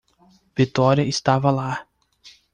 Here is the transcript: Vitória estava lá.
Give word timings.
Vitória 0.57 1.03
estava 1.05 1.51
lá. 1.51 1.85